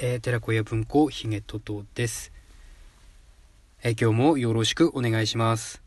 [0.00, 2.30] えー、寺子屋文庫ひげととです、
[3.82, 5.82] えー、今日もよろしくお願いします。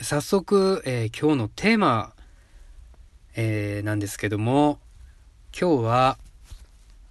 [0.00, 2.14] 早速、えー、今日のテーマ、
[3.36, 4.80] え、なんですけども
[5.56, 6.18] 今日は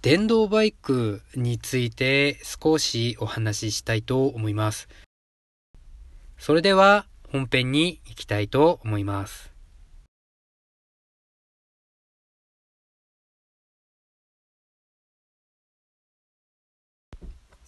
[0.02, 4.86] 電動バイクについて少しお話ししたいと思います。
[6.36, 9.53] それでは本編に行きたいと思います。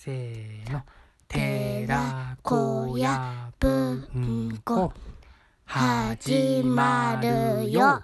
[0.07, 0.83] せーの。
[1.27, 4.93] 寺子屋文庫
[5.65, 8.01] 始まるよ。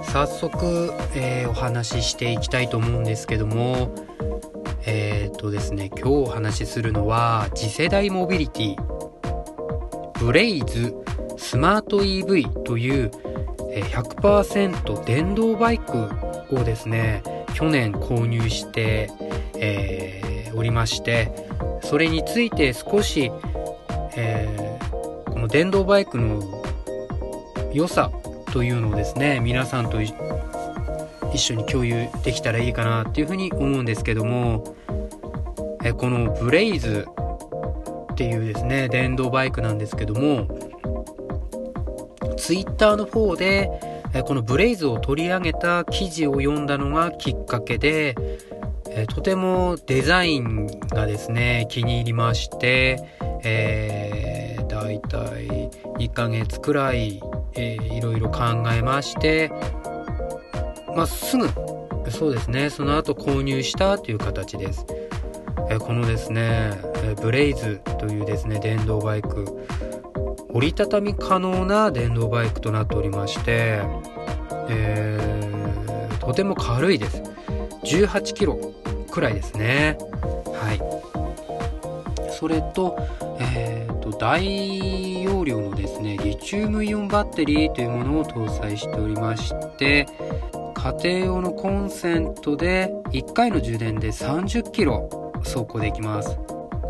[0.00, 4.05] 早速、えー、お話ししていきたいと思うんですけども
[5.46, 10.92] とですね、今日お話しするのは、次世代モビリティ、ブレイズ
[11.36, 13.10] スマート EV という
[13.70, 16.08] 100%電動バイク
[16.50, 17.22] をですね、
[17.54, 19.08] 去年購入して、
[19.54, 21.30] えー、おりまして、
[21.84, 23.30] それについて少し、
[24.16, 26.42] えー、この電動バイクの
[27.72, 28.10] 良さ
[28.52, 30.12] というのをですね、皆さんと一
[31.36, 34.75] 緒に共有できたらいいかなっていうふうに思うんですけども、
[35.86, 37.06] えこのブレイズ
[38.12, 40.48] っていうですね、電動バイクなんですけども、
[42.36, 43.70] ツイッターの方で、
[44.12, 48.16] えこのブレイズを取り上げた記事を読んだのがきっかけで、
[48.90, 53.04] えとてもデザインがですね、気に入りまして、
[53.44, 57.20] えー、だいたい1ヶ月くらい、
[57.54, 58.40] えー、いろいろ考
[58.72, 59.52] えまして、
[60.96, 61.48] まあ、すぐ、
[62.10, 64.84] そうですね、その後購入したという形です。
[65.68, 66.72] えこのですね、
[67.02, 69.44] えブレイズというですね、電動バイク、
[70.50, 73.80] 折りたたみ可能な電動バイクとなっておりまして、
[74.68, 77.22] えー、とても軽いです。
[77.84, 78.58] 18キロ
[79.10, 79.98] くらいですね。
[80.52, 82.30] はい。
[82.32, 82.96] それと、
[83.40, 90.06] えーと、大容量のですね、リチウムイオンバッテリーというものを搭載しておりまして、
[90.74, 96.38] 家庭用のコンセントで1回の充電で30キロ走行できます。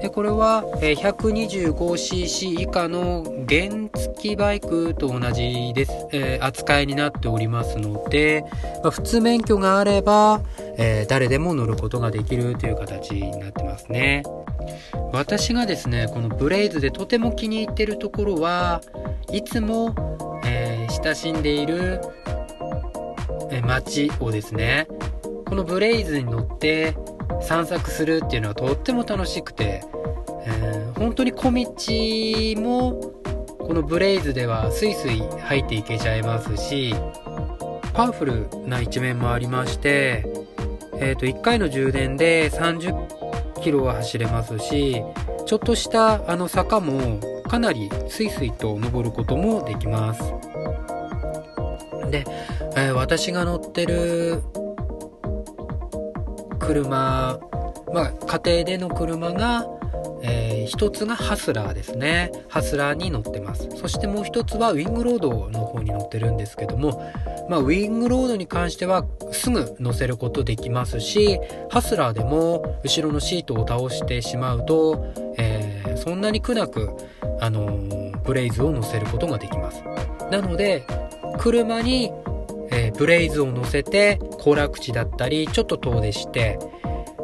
[0.00, 8.44] でこれは 125cc 以下の原付バイクと同じです、えー、扱いになっておりますので、
[8.82, 10.42] まあ、普通免許があれば、
[10.76, 14.22] えー、誰でも乗ることができるという形になってますね。
[15.12, 18.82] 私がですね、このブレイズでとても気に入ってるところは
[19.32, 19.94] いつも、
[20.44, 22.02] えー、親しんでいる
[23.50, 24.88] え街をですね、
[25.46, 26.94] このブレイズに乗って
[27.40, 29.82] 散策するっていうのはとっても楽しくて、
[30.46, 33.16] えー、本当に小道も
[33.58, 36.94] このブレイズではスイスイ入っていけちゃいますし、
[37.94, 40.24] パワフルな一面もありまして、
[40.98, 45.02] え、ー、と、1回の充電で30キロは走れますし、
[45.46, 50.22] ちょっとしたあの坂もかなりスイスイと登ることもできます。
[52.10, 52.24] で、
[52.76, 54.42] えー、私が乗ってる
[56.58, 57.38] 車、
[57.92, 59.66] まあ、家庭での車が、
[60.22, 62.32] えー、一つがハスラーですね。
[62.48, 63.68] ハスラーに乗ってます。
[63.76, 67.12] そしてもう一つはウィングロードの方に乗ってるんですけども、
[67.48, 71.38] まあ、ウィングロードに関してはすぐ乗せることできますし、
[71.70, 76.90] ハスラーでも後ろのシートを倒してしまうと、えー、そんなに苦なく、
[77.40, 79.82] あのー、ブレイズを乗せることができます。
[80.30, 80.84] なので、
[81.38, 82.10] 車に、
[82.70, 86.58] えー、ブレイズを乗せて行楽地だったりちょっと遠出して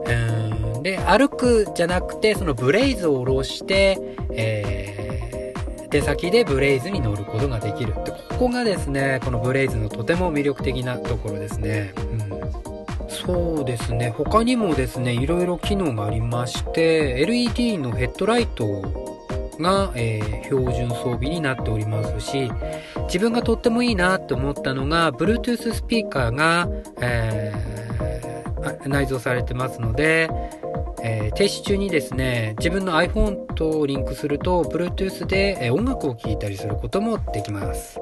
[0.06, 3.98] うんで歩くじゃなくてそのブレイズを下ろして、
[4.32, 7.94] えー、出先でブレイズに乗ることができる。
[8.04, 12.32] でここがですねこのブレイズのとても魅力的なところですね、うん。
[13.09, 14.10] そうですね。
[14.10, 18.65] 他にもですね、いろいろ機能がありまして、LED のヘッドライト
[19.60, 22.51] が、えー、標準装備になっておりますし、
[23.04, 26.69] 自分がとってもいいなって思ったのが、Bluetooth スピーカーが、
[27.01, 30.31] えー、内蔵されてますので、
[31.04, 38.01] えー、停止中にですね、自分の iPhone とリンクすると、Bluetooth で、え音楽を聴いたりすることもできます。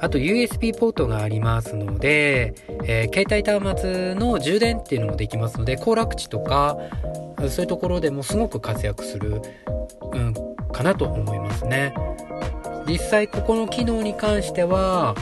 [0.00, 6.78] あと USB ポートがありますので、えー、携帯端末の充電っていうのもできますので、行楽地とか、
[7.38, 9.42] そういうところでもすごく活躍する、
[10.12, 10.34] うん、
[10.78, 11.92] かなと思いますね。
[12.86, 15.16] 実際ここの機能に関しては、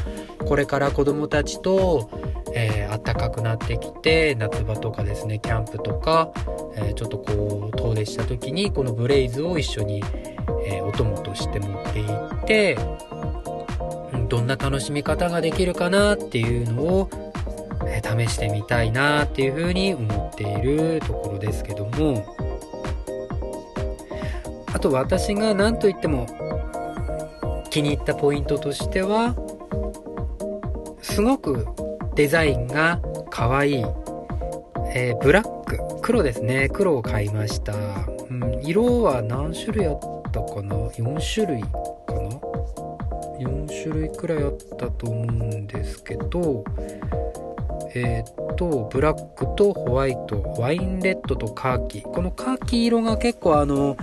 [0.47, 2.11] これから子供たちと、
[2.55, 6.31] えー、暖かくなってきて夏場とかですねキャンプとか、
[6.77, 10.03] えー、ちょっとこう遠出した時にこのブレイズを一緒に、
[10.65, 12.79] えー、お供として持っていって
[14.29, 17.11] どんな楽しみ方ができるかなっていうのを、
[17.87, 22.25] え、試してみたいなっていうふうに思っているところですけども
[24.77, 26.27] あと私が何と言っても
[27.71, 29.35] 気に入ったポイントとしては
[31.01, 31.67] すごく
[32.15, 33.01] デザインが
[33.31, 33.75] 可愛い、
[34.95, 36.69] えー、ブラック黒ですね。
[36.69, 37.73] 黒を買いました、
[38.29, 39.99] うん、色は何種類あっ
[40.31, 41.69] たかな？4種類か
[42.13, 42.29] な
[43.41, 45.25] ？4種類くらいあったと思う
[45.55, 46.65] んですけど
[47.95, 52.03] えー、っとブラックとホワイトワインレッドとカーキ。
[52.03, 53.97] このカーキ色が結構あの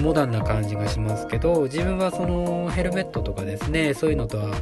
[0.00, 4.54] モダンな感じがしますけど自分はそのヘルメットとかですねそういうのとは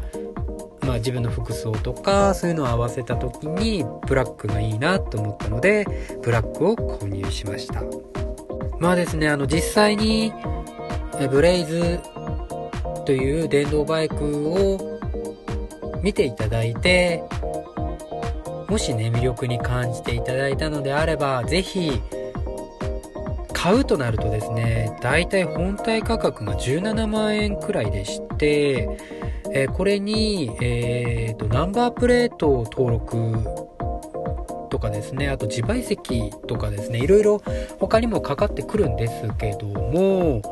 [0.88, 5.84] まあ、自分の服装とかそういうのを合わせた時にブラックがいいなと思ったので
[6.22, 7.82] ブラックを購入しました。
[8.78, 10.32] まあですねあの実際に
[11.30, 12.00] ブレイズ
[13.04, 14.14] という電動バイク
[14.48, 15.00] を
[16.02, 17.22] 見ていただいて
[18.68, 22.00] もしね魅力に感じていただいたのであれば是非
[23.60, 28.88] 買うとなるとですね大体本体価格が17万円くらいでして
[29.50, 33.32] えー、これに、えーと、ナンバープレートを登録
[34.70, 37.42] とかですねあと自賠責とかですねいろいろ
[37.78, 40.42] 他にもかかってくるんですけども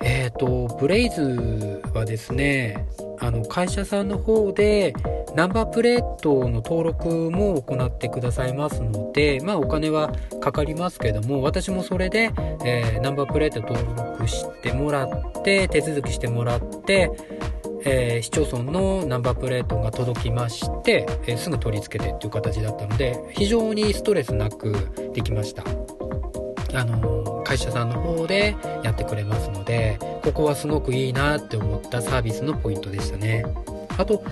[0.00, 2.86] えっ、ー、とブレイズはですね
[3.20, 4.94] あの会社さんの方で
[5.34, 12.32] ナンバープレトの登録も行ってくださいますのでまあお金はかかりますけども私もそれで、
[12.64, 17.10] えー、ナンバープレート登録してもらって手続きしてもらって
[17.88, 24.74] えー、市町村のナンバープレートが届きまして、えー、すぐ取り付けてっていう形だったので非常にストレスなく
[25.14, 25.62] できました。
[26.74, 33.44] あの会社さんの方でやってくれますのでここはすごくいいなって思ったサービスのポイントでしたね。
[33.98, 34.22] あと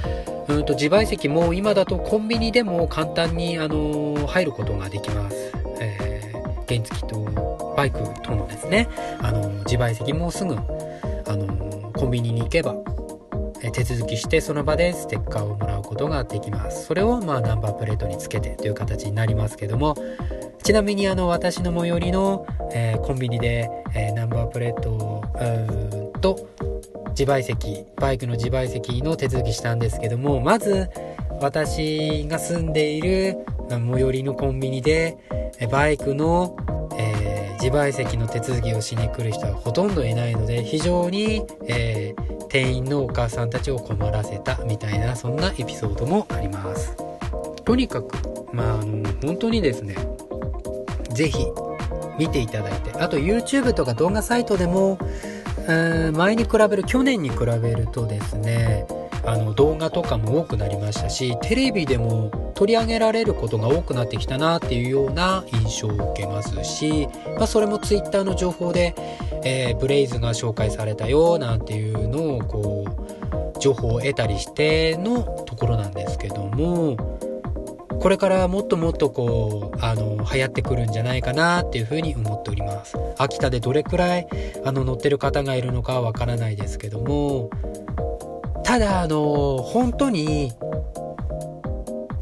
[0.49, 8.89] うんと自賠責も今だとコンビニでも簡単にあの入ることができます、えー、原付とバイクとのですね。
[9.21, 10.59] あの自賠責もすぐあ
[11.37, 12.75] のコンビニに行けば
[13.73, 16.87] 手続きしてその場でステッカーをもらうことができます。
[16.87, 19.97] それをまあナンバープレートにつけてという形になりますけども。
[20.65, 25.23] ちなみにあの私の最寄りの、え、コンビニで、え、ナンバープレート
[26.23, 26.49] と
[27.19, 30.91] 自賠責バイクの自賠責の手続きしたんですけどもまず
[31.41, 33.37] 私が住んでいる
[33.69, 35.17] 最寄りのコンビニで
[35.71, 36.57] バイクの、
[36.99, 46.97] えー、自賠責の手続きをしに来る人はほとんどいないので非常に、えー、店員のお母さんたちを困らせたみたいなそんなエピソードもあります。
[47.65, 48.17] とにかく
[48.53, 49.97] まああの本当にですね
[51.11, 51.47] 是非
[52.19, 54.99] 見ていただいてあと YouTube とか動画サイトでも
[55.67, 58.87] 前に比べる去年に比べるとですね
[59.27, 68.95] あの動画とかも多くなりましたしテレビでも取り上げられることが多くなってきたなっていうような印象を受けますし、まあ、それも Twitter の情報で、
[69.43, 72.85] えー、ブレイズが紹介されたよなんていうのをこ
[73.57, 77.19] う情報を得たりしてのところなんですけども
[78.05, 82.99] これからもっともっとこうあの流行ってくるんじゃないかなっていうふうに思っております。
[83.17, 84.29] 秋田でどれくらい
[84.63, 87.49] あの乗ってる方がいるのかはわからないですけども
[88.63, 90.53] ただあの本当に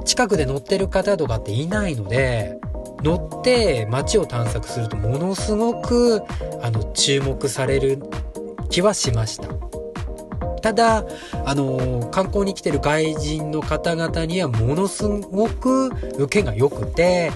[0.05, 2.61] 近くで乗ってる方とかっていないので
[3.03, 6.23] 乗って街を探索するとものすごく
[6.63, 7.99] あの注目される
[8.71, 9.72] 気はしました。
[10.63, 11.05] ただ
[11.45, 17.33] あの観光に来てる外人の方々にはものすごく受けが良くて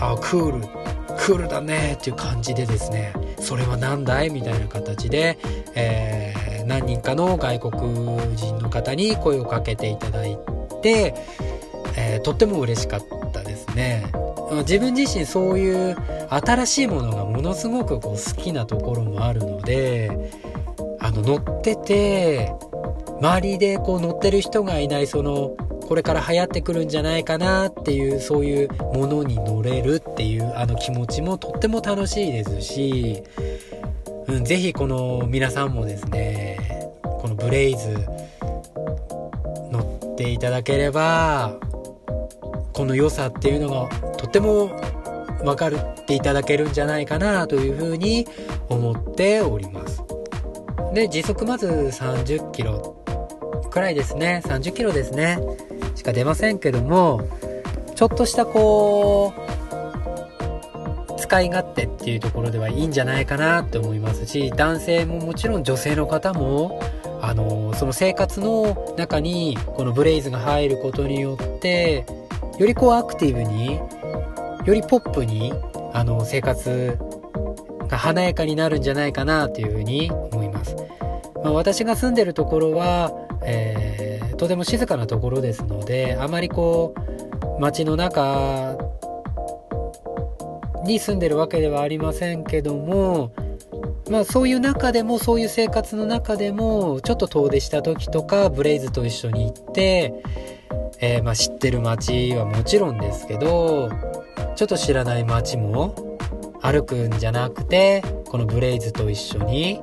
[0.00, 0.86] あクール
[1.18, 5.38] クールだねっていう感じでですねそれは何だいみたいな形で、
[5.74, 10.38] えー、何人かの外国人の方に声をかけていただい
[10.82, 11.14] て、
[11.96, 13.02] えー、とっても嬉しかっ
[13.32, 14.12] たですね。
[14.62, 15.96] 自分自身そういう
[16.30, 20.30] 新しいものがものすごくこう好きなところもあるので
[21.16, 22.52] の乗ってて
[23.20, 25.56] 周りでこう乗ってる人がいないその
[25.86, 33.22] これから流行ってくるんじゃないかなっていうそういうものに乗れるっていうあの気持ちもとっても楽しいですし、
[34.26, 38.04] うん、ぜひこの皆さんもですねこのブレイズ
[39.70, 41.56] 乗っていただければ
[42.72, 44.68] この良さっていうのがとっても
[45.44, 48.26] 分かっていただけるんじゃないかなというふうに
[48.68, 50.15] 思っております。
[50.96, 52.96] で時速まず30キロ
[53.70, 54.40] くらいですね。
[54.46, 55.38] 30キロですね。
[55.94, 57.28] しか出ませんけども
[57.94, 66.80] ちょっとしたこう使い勝手っていうところではいいんじゃないかなって思いますし男性ももちろん女性の方も
[67.20, 72.06] あのその生活の中にこのブレイズが入ることによって
[72.58, 73.74] よりこうアクティブに
[74.64, 75.52] よりポップに
[75.92, 76.96] あの生活
[77.86, 80.35] が華やかになるんじゃないかなというふうに思
[81.46, 83.12] ま、私が住んでるところは、
[83.42, 86.92] えー、とても静かなところですのであまりこ
[87.58, 88.76] う街の中
[90.84, 93.32] に住んでるわけではありませんけども
[94.10, 100.14] まあそういう中でもそういう生活の中でもちょっと遠出した時とかブレイズと一緒に行って、
[101.00, 103.88] えー、まあ知ってる街はもちろんですけど
[104.56, 106.18] ちょっと知らない街も
[106.60, 109.80] 歩くんじゃなくてこのブレイズと一緒に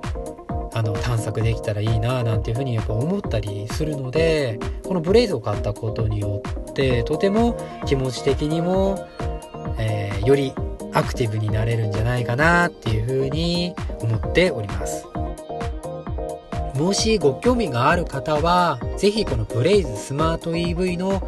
[0.84, 9.08] の探索できたらいいななんていうふうにやっぱ思ったりするのでこのブレイズを買ったことによってとても気持ち的にも、
[9.80, 10.54] えー、より
[10.94, 15.08] アクティブになれるんじゃないかなっていうふうに思っております。
[16.76, 21.22] もしご興味がある方は是非このブレイズスマート EV の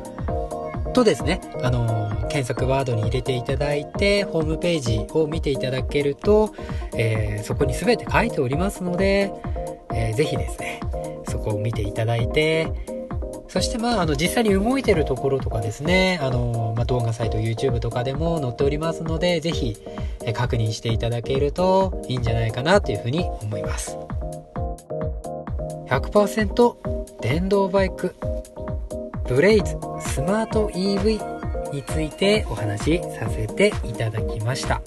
[0.93, 2.04] とですね、あの
[2.35, 6.53] 検索ワードに入れていただいて、ホームページを見ていただけると、
[6.93, 9.31] えー、そこに全て書いておりますので、
[9.93, 10.81] えー、ぜひですね、
[11.29, 12.69] そこを見ていただいて、
[13.47, 19.77] そしてまあ、あの、実際に動いてるところとかですね、あの、まあ、動画サイト YouTube とかでも載っておりますので、ぜひ、
[20.25, 23.97] え確認していただけるといいんじゃないかなというふうに思います。
[25.87, 26.75] 100%
[27.21, 28.13] 電動バイク、
[29.25, 29.77] ブレイズ。
[30.01, 31.34] スマート EV
[31.75, 34.81] についてお話しさせていただきました。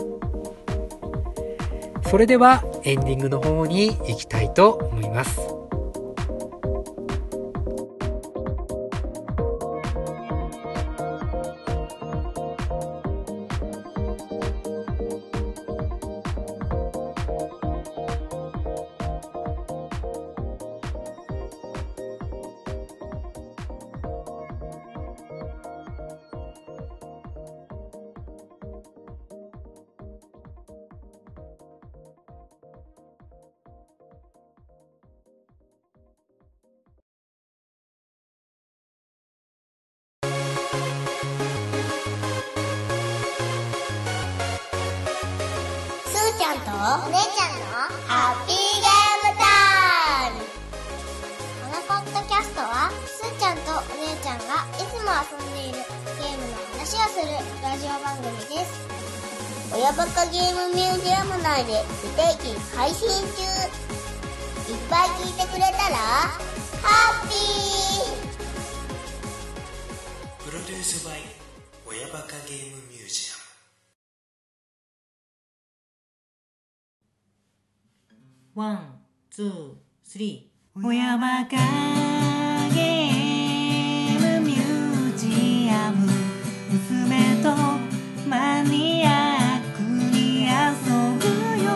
[2.09, 5.58] それではエンディングの方に行きたいと思います。
[46.89, 47.69] お姉ちゃんの
[48.09, 49.45] ハッピーゲームタ
[50.33, 55.85] イムこのポッドキャストはすーちゃんとお姉ちゃんがいつも遊んでいる
[56.17, 57.29] ゲームの話をする
[57.61, 58.89] ラジオ番組です。
[59.77, 63.05] 親バカゲームミュージアム内で不定期配信
[63.37, 63.45] 中
[64.73, 66.01] いっぱい聞いてくれたら
[66.81, 70.49] ハッピー！
[70.49, 71.21] プロデュースバイ
[71.85, 73.28] 親バカゲームミュージアム。
[78.59, 80.85] One、two、three。
[80.85, 81.57] 親バカ
[82.75, 86.11] ゲームミュージアム。
[86.69, 87.55] 娘と
[88.29, 90.51] マニアックに遊
[91.21, 91.25] ぶ
[91.63, 91.71] よ。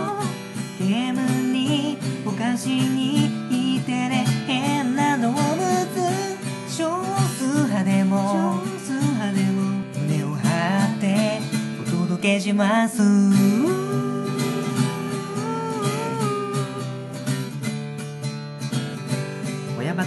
[0.81, 1.21] ゲーム
[1.53, 5.39] にお菓子にいてね変な動物。
[6.69, 7.05] 少
[7.39, 8.61] 数派でも。
[8.67, 9.85] 少数派でも。
[10.01, 11.39] 胸を張って
[11.81, 13.62] お届けします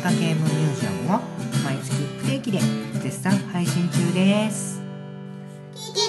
[0.05, 1.21] カゲームミュージアムは
[1.63, 2.59] 毎月不定期で
[3.01, 4.79] 絶賛配信中です。
[5.73, 6.05] 聞いてね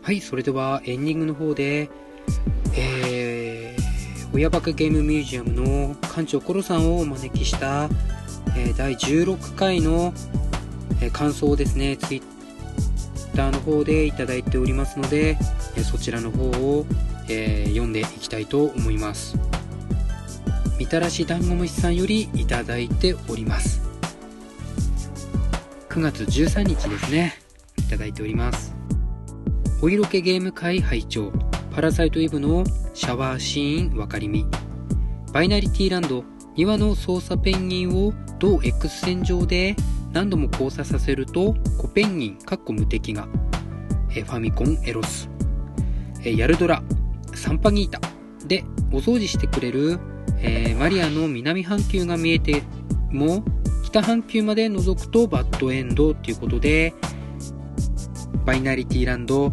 [0.00, 1.90] はい、それではエンディングの方で、
[2.72, 3.13] えー、
[4.34, 7.88] 親バカゲームミュージアムの館長コロさんをお招きした
[8.56, 10.12] えー、第16回の、
[11.00, 15.36] えー、感想をですね、ツイッターの方でいただいておりますので、
[15.76, 16.86] えそちらの方を、
[17.28, 19.36] え読んでいきたいと思います。
[20.78, 23.82] みたらし団子虫さんよりいただいております。
[25.88, 27.34] 9月13日ですね、
[27.78, 28.74] いただいております。
[29.82, 31.32] お色気ゲーム会拝聴
[31.72, 32.64] パラサイトイブの
[32.94, 34.46] シャワーシーン分かりみ。
[35.32, 36.22] バイナリティランド
[36.56, 39.74] 2羽の操作ペンギンを同 X 線上で
[40.12, 43.26] 何度も交差させるとコペンギンかっこ無敵が。
[44.14, 45.28] えファミコンエロス。
[46.22, 46.84] えヤルドラ
[47.34, 48.00] サンパギータ。
[48.46, 49.98] でお掃除してくれる、
[50.38, 52.62] えー、マリアの南半球が見えて
[53.10, 53.42] も
[53.82, 56.94] 北半球まで覗くとバッドエンドっていうことで
[58.44, 59.52] バイナリティランド、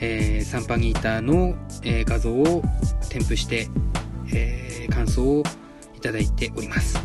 [0.00, 2.62] えーサンパギータの、えー画像を
[3.08, 3.68] 添付して、
[4.32, 5.42] えー感想を
[5.96, 6.98] いただいております。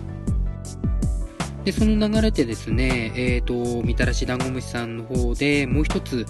[1.64, 6.26] で、その流れでですね、えっ、と、みたらし団子虫さんの方でもう一つ、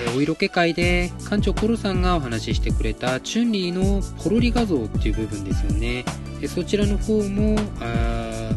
[0.00, 6.04] えーお色気会で館長コロさんがお話ししてくれたチュンリーのポロリ画像っていう部分ですよね。
[6.40, 8.52] でそちらの方も、あ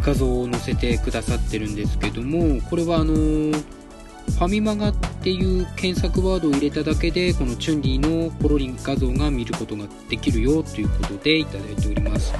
[0.00, 3.64] 画像を載せてくださってるんですけども、これはあのー
[4.30, 12.32] ファミマガっていう検索ワードを入れただけで、このチュンリーのポロリン画像が見ることができるよということでいただいております。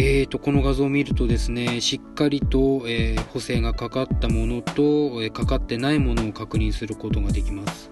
[0.00, 4.82] えーと、この画像を見るとですね、しっかりと、えー補正がかかったものと、
[5.22, 7.90] えーかかってないものを確認することができます。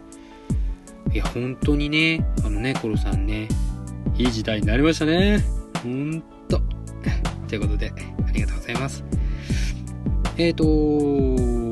[1.12, 3.49] いや、本当にね、あのね、コロさんね、
[4.17, 5.45] いい時代になりましたね。
[5.83, 6.61] ほんと。
[7.49, 7.93] ということで、
[8.26, 9.05] ありがとうございます。
[10.38, 11.66] えーと、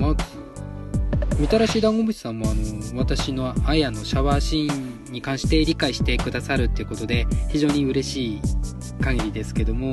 [0.00, 0.24] まず、
[1.38, 4.72] みたらし団子虫さんもあの、私のあやのシャワーシー
[5.10, 8.40] ンに関して理解してくださるっていうことで、非常に嬉しい
[9.02, 9.92] 限りですけども、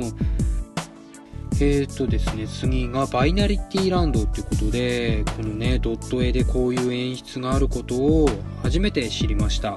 [1.60, 8.30] えーとですね、次がバイナリティランドっていうことで、このね、ドット絵でこういう演出があることを
[8.62, 9.74] 初めて知りました。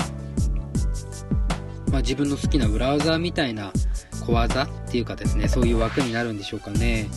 [1.91, 3.73] まあ自分の好きな裏技みたいな
[4.25, 7.09] 小技っていうかですね、そういう枠になるんでしょうかね。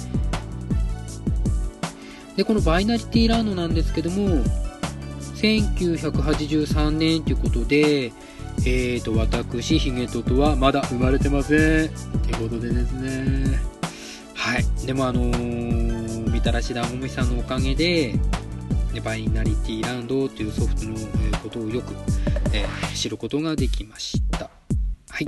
[2.37, 4.43] で、このバイナリティランドなんですけども、
[5.37, 8.13] 1983年ということで、
[8.67, 11.87] えーと、私、ヒゲトとはまだ生まれてません。
[11.87, 13.59] ってことでですね。
[14.35, 14.65] はい。
[14.87, 18.15] でもあのー、みたらし団子虫さんのおかげで、
[18.93, 21.93] でバイナリティランドというソフトの、えことをよく、
[22.53, 24.49] えー知ることができました。
[25.11, 25.27] はい。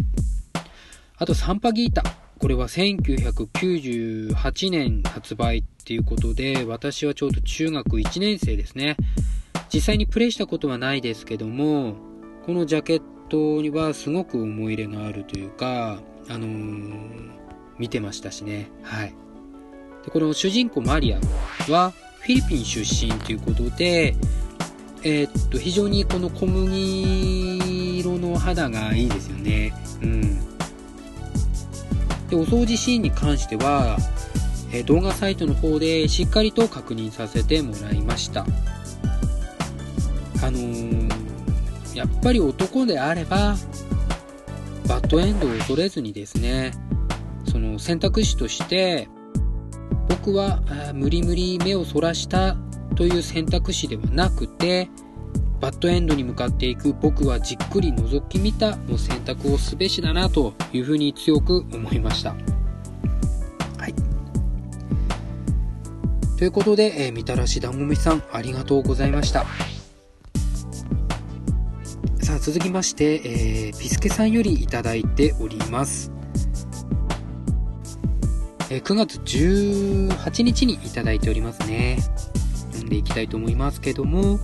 [1.18, 2.02] あと、サンパギータ。
[2.38, 8.96] これは1998年発売っていうことで、私はちょうど中学1年生ですね。
[9.72, 11.94] 実際にプレイしたことはないですけども、
[12.44, 17.36] このジャケットにはすごく思い入れがあるというか、あのー
[17.78, 18.70] 見てましたしね。
[18.82, 19.14] はい。
[20.04, 21.20] で、この主人公マリア
[21.70, 24.16] はフィリピン出身ということで、
[25.02, 29.72] えーっと、非常にこの小麦色の肌がいいですよね。
[30.02, 30.45] うん。
[32.28, 33.98] で、お掃除シーンに関しては、
[34.72, 38.46] え動画サイトの方でしっかりと確認させてもらいました。
[40.42, 41.26] あのー
[41.96, 43.56] やっぱり男であれば、
[44.86, 46.72] バッドエンドを恐れずにですね、
[47.50, 49.08] その選択肢として、
[50.06, 50.60] 僕は
[50.92, 52.54] 無理無理目をそらした
[52.96, 54.90] という選択肢ではなくて、
[55.60, 62.30] バッドエンドに向かっていく僕はじっくり覗き見たの選択をすべしだなというふうに強く思いました。
[62.30, 63.94] はい。
[66.38, 69.46] ということで、えーみたらし団子虫さんありがとうございました。
[72.20, 76.12] さあ続きまして、えーピスケさんよりいただいております。
[78.68, 81.98] えー9月18日にいただいておりますね。
[82.72, 84.38] 読んでいきたいと思いますけども、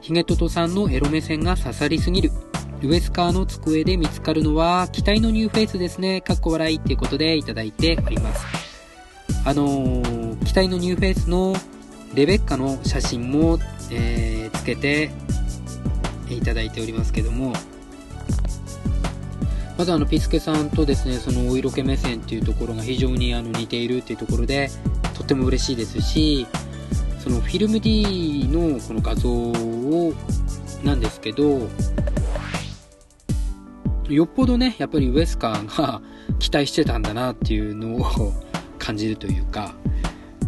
[0.00, 2.30] ヒゲトトさんのエロ目線が刺さりすぎる。
[2.82, 6.20] ウエスカーの机で見つかるのは、期待のニューフェイスですね。
[6.20, 8.44] かっこ笑いっていうことでいただいております。
[9.44, 11.54] あのー、期待のニューフェイスの
[12.14, 13.58] レベッカの写真も、
[13.90, 15.10] えーつけて
[16.28, 17.54] いただいておりますけども、
[19.78, 24.70] まずあの、ピスケさんとですね、そのお色気目線っていうところが非常にあの似ているっていうところで、
[25.14, 26.46] とっても嬉しいですし、
[27.18, 29.52] そのフィルム D のこの画像を、
[30.84, 31.68] なんですけど、
[34.08, 36.02] よっぽどね、やっぱりウエスカーが
[36.38, 38.32] 期待してたんだなっていうのを
[38.78, 39.74] 感じるというか、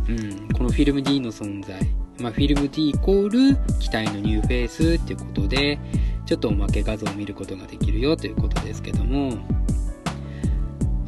[0.08, 1.80] うん、このフィルム D の存在、
[2.20, 5.78] まあ、フィルム D イコール期待のニューフェイスっていうことで、
[6.26, 9.34] ちょっとおまけ画像を見ることができるよということですけども、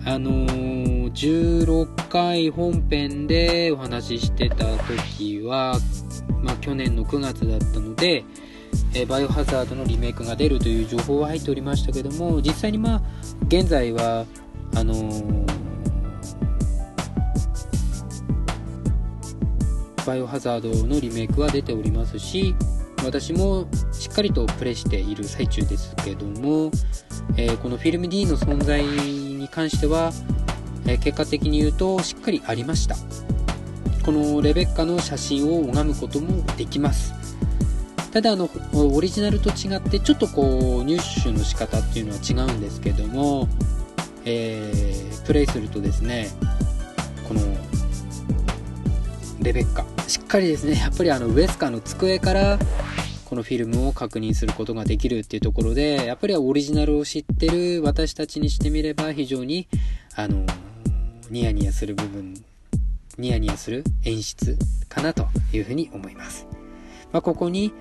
[0.05, 5.79] あのー16回本編でお話ししてた時は、
[6.45, 8.25] まあ、去年の9月だったので、
[8.95, 13.03] えバイオハザードのリメイクが出るという情報は入っておりましたけども、実際にまあ、
[13.47, 14.27] 現在は、
[14.77, 15.55] あのー
[20.07, 22.55] バイオハザードのリメイクは出ておりますし、
[23.03, 26.71] 私もしっかりとプレイしている最中ですけども、
[27.39, 30.13] えーこのフィルム D の存在に関しては、
[30.87, 32.97] えー結果的に言うとしっかりありました。
[34.05, 37.15] このレベッカの写真を拝むこともできます。
[38.13, 43.49] ただあの、オリジナルと違ってちょっとこう入手の仕方っていうのは違うんですけども、
[44.25, 46.29] えープレイするとですね、
[47.27, 47.41] この
[49.41, 52.59] レベッカしっかりですね やっぱりあのウエスカーの机から
[53.25, 59.67] このフィルムを確認することができるっていうところでやっぱりオリジナルを知ってる私たちにしてみれば非常に
[60.15, 60.45] あの
[61.31, 62.35] ニヤニヤする部分
[63.19, 66.47] ニヤニヤする演出かなというふうに思います、
[67.13, 67.73] まあ、ここに、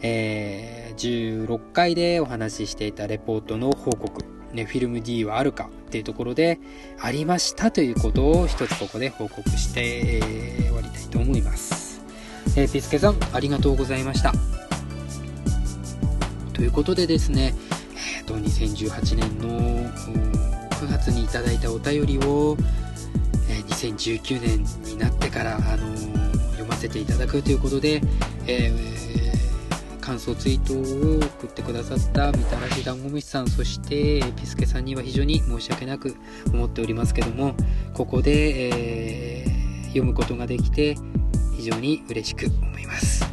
[0.00, 4.24] えー、16回でお話ししていたレポートの報告。
[4.52, 6.58] ね、フィルム D はあるかっていうところで
[7.00, 12.02] ありましたということを一つここで報告して、えー、終わりたいと思います、
[12.54, 14.34] えー、ピスケさんありがとうございました。
[16.52, 17.54] ということでですね、
[18.20, 22.56] えーと、2018年の9月にいただいたお便りを、
[23.88, 28.00] 2019年になってから、あのー、読ませていただくということで、
[28.46, 29.02] えー
[30.02, 36.16] 感想ツイートを送ってくださったみたらし団子虫さんそしてピスケさんには非常に申し訳なく
[36.52, 37.54] 思っておりますけども
[37.94, 40.96] ここで、えー、読むことができて
[41.56, 43.24] 非常に嬉しく思います。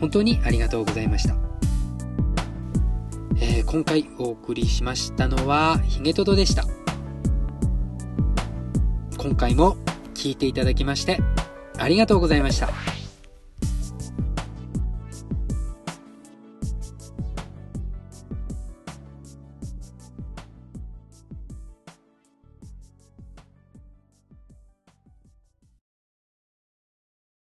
[0.00, 1.34] 本当にありがとうございました、
[3.40, 6.64] えー、今回お送りしましたのはヒゲトドでした。
[9.16, 9.76] 今回も
[10.18, 11.20] 聞いていただきまして
[11.78, 12.97] ありがとうございました。